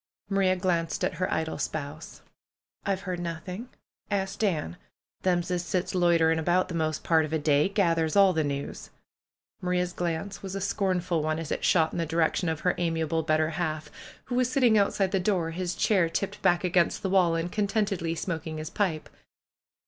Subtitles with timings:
[0.31, 2.23] Marie glanced at her idle spouse.
[2.87, 3.69] ^M've heard nothing.
[4.09, 4.77] Ask Dan.
[5.21, 8.43] Them's as sits loiter ing about the most part of a day gathers all the
[8.43, 8.89] news."
[9.61, 12.73] Maria's glance was a scornful one, as it shot in the di rection of her
[12.79, 13.91] amiable better half,
[14.25, 17.51] who was sitting out side the door, his chair tipped back against the wall, and
[17.51, 19.07] contentedly smoking his pipe.